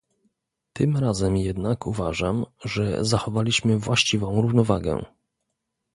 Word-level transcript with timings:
Tym 0.73 0.97
razem 0.97 1.37
jednak 1.37 1.87
uważam, 1.87 2.45
że 2.63 3.05
zachowaliśmy 3.05 3.77
właściwą 3.77 4.41
równowagę 4.41 5.05